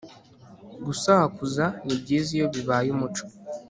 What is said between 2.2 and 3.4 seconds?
iyo bibaye umuco